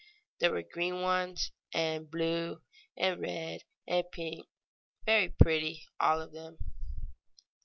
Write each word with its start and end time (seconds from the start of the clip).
There 0.39 0.49
were 0.51 0.63
green 0.63 1.01
ones, 1.03 1.51
and 1.75 2.09
blue 2.09 2.59
and 2.97 3.21
red 3.21 3.61
and 3.87 4.03
pink 4.11 4.47
very 5.05 5.29
pretty, 5.29 5.83
all 5.99 6.19
of 6.23 6.31
them. 6.31 6.57